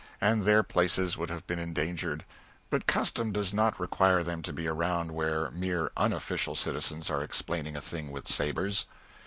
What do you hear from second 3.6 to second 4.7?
require them to be